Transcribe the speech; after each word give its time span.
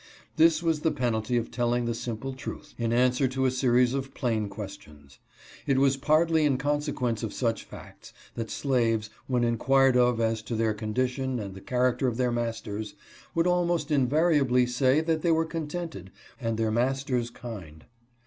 This 0.35 0.63
was 0.63 0.79
the 0.79 0.89
penalty 0.89 1.37
of 1.37 1.51
telling 1.51 1.85
the 1.85 1.93
simple 1.93 2.33
truth, 2.33 2.73
in 2.79 2.91
answer 2.91 3.27
to 3.27 3.45
a 3.45 3.51
series 3.51 3.93
of 3.93 4.15
plain 4.15 4.49
questions. 4.49 5.19
It 5.67 5.77
was 5.77 5.95
partly 5.95 6.43
in 6.43 6.57
consequence 6.57 7.21
of 7.21 7.31
such 7.33 7.65
facts, 7.65 8.11
that 8.33 8.49
slaves, 8.49 9.11
when 9.27 9.43
inquired 9.43 9.95
of 9.95 10.19
as 10.19 10.41
to 10.41 10.55
their 10.55 10.73
condition 10.73 11.37
and 11.37 11.53
the 11.53 11.61
character 11.61 12.07
of 12.07 12.17
their 12.17 12.31
masters, 12.31 12.95
would 13.35 13.45
almost 13.45 13.91
invariably 13.91 14.65
say 14.65 15.01
that 15.01 15.21
they 15.21 15.29
were 15.31 15.45
contented 15.45 16.09
and 16.41 16.57
their 16.57 16.71
masters 16.71 17.29
kind. 17.29 17.85